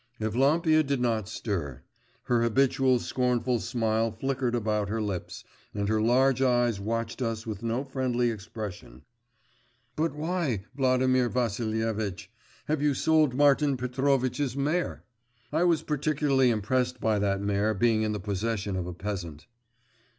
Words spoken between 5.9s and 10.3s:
large eyes watched us with no friendly expression. 'But